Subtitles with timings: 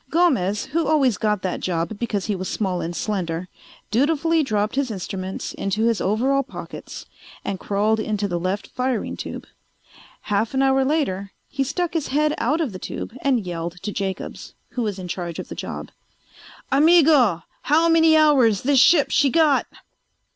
[0.09, 3.47] Gomez, who always got that job because he was small and slender,
[3.91, 7.05] dutifully dropped his instruments into his overall pockets
[7.45, 9.45] and crawled into the left firing tube.
[10.21, 13.91] Half an hour later he stuck his head out of the tube and yelled to
[13.91, 15.91] Jacobs, who was in charge of the job:
[16.71, 17.43] "Amigo!
[17.61, 19.67] How many hours this ship she got?"